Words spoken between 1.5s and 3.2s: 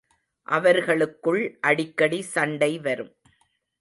அடிக்கடி சண்டை வரும்.